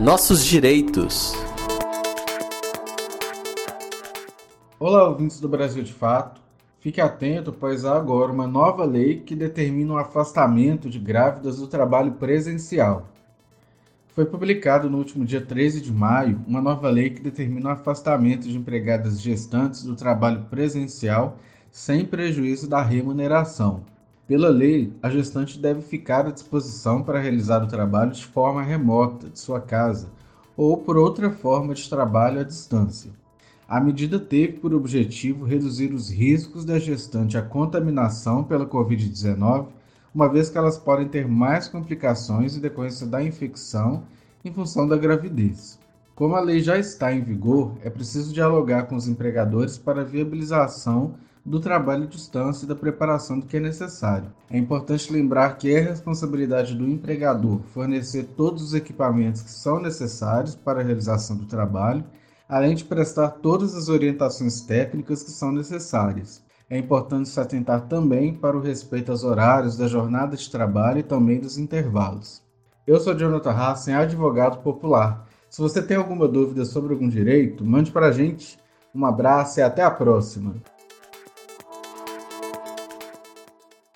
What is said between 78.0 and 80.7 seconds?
a gente. Um abraço e até a próxima!